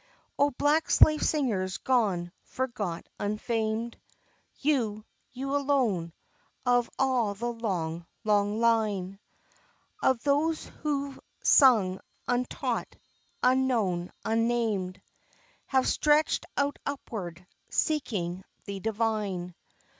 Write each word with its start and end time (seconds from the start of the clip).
O 0.39 0.49
black 0.49 0.89
slave 0.89 1.21
singers, 1.21 1.77
gone, 1.77 2.31
forgot, 2.41 3.07
unfamed, 3.19 3.99
You 4.57 5.05
you 5.31 5.55
alone, 5.55 6.11
of 6.65 6.89
all 6.97 7.35
the 7.35 7.53
long, 7.53 8.07
long 8.23 8.59
line 8.59 9.19
Of 10.01 10.23
those 10.23 10.65
who've 10.81 11.19
sung 11.43 11.99
untaught, 12.27 12.95
unknown, 13.43 14.11
unnamed, 14.25 14.99
Have 15.67 15.87
stretched 15.87 16.47
out 16.57 16.79
upward, 16.83 17.45
seeking 17.69 18.43
the 18.65 18.79
divine. 18.79 19.53